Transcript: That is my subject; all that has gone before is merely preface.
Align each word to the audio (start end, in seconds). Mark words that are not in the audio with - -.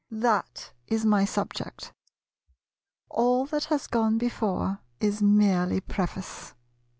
That 0.09 0.71
is 0.87 1.05
my 1.05 1.25
subject; 1.25 1.91
all 3.07 3.45
that 3.45 3.65
has 3.65 3.85
gone 3.85 4.17
before 4.17 4.79
is 4.99 5.21
merely 5.21 5.79
preface. 5.79 6.55